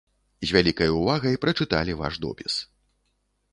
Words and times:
З 0.47 0.55
вялікай 0.55 0.89
увагай 0.99 1.37
прачыталі 1.45 1.97
ваш 2.01 2.13
допіс. 2.27 2.53